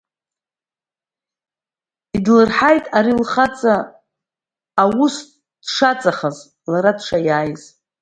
[2.17, 3.75] Идлырҳаит ари лхаҵа
[4.83, 5.15] аус
[5.63, 6.37] дшаҵахаз,
[6.71, 7.63] лара дшаиааиз.